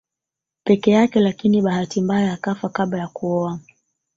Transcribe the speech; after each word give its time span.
Peke 0.63 0.91
yake 0.91 1.19
lakini 1.19 1.61
bahati 1.61 2.01
mbaya 2.01 2.33
akafa 2.33 2.69
kabla 2.69 2.99
ya 2.99 3.07
kuoa 3.07 3.59